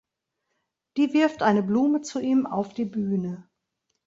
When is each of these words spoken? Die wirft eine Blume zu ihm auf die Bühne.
Die 0.97 1.13
wirft 1.13 1.43
eine 1.43 1.61
Blume 1.61 2.01
zu 2.01 2.19
ihm 2.19 2.47
auf 2.47 2.73
die 2.73 2.85
Bühne. 2.85 3.47